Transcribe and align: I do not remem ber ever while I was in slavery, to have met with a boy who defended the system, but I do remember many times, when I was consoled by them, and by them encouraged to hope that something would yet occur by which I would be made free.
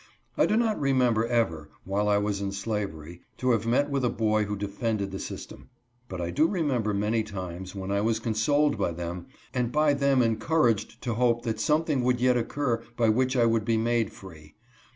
I 0.35 0.47
do 0.47 0.57
not 0.57 0.79
remem 0.79 1.13
ber 1.13 1.27
ever 1.27 1.69
while 1.85 2.09
I 2.09 2.17
was 2.17 2.41
in 2.41 2.51
slavery, 2.51 3.21
to 3.37 3.51
have 3.51 3.67
met 3.67 3.91
with 3.91 4.03
a 4.03 4.09
boy 4.09 4.45
who 4.45 4.55
defended 4.55 5.11
the 5.11 5.19
system, 5.19 5.69
but 6.09 6.19
I 6.19 6.31
do 6.31 6.47
remember 6.47 6.91
many 6.91 7.21
times, 7.21 7.75
when 7.75 7.91
I 7.91 8.01
was 8.01 8.17
consoled 8.17 8.79
by 8.79 8.93
them, 8.93 9.27
and 9.53 9.71
by 9.71 9.93
them 9.93 10.23
encouraged 10.23 11.03
to 11.03 11.13
hope 11.13 11.43
that 11.43 11.59
something 11.59 12.01
would 12.03 12.19
yet 12.19 12.35
occur 12.35 12.81
by 12.97 13.09
which 13.09 13.37
I 13.37 13.45
would 13.45 13.63
be 13.63 13.77
made 13.77 14.11
free. 14.11 14.55